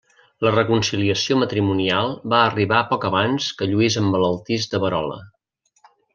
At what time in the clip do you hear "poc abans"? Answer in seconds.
2.95-3.51